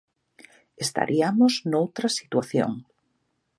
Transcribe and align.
Estariamos 0.85 1.53
noutra 1.71 2.07
situación. 2.19 2.71